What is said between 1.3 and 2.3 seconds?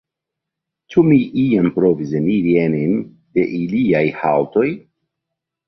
iam provis